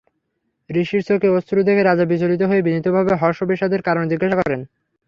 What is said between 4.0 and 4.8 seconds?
জিজ্ঞাসা করেন।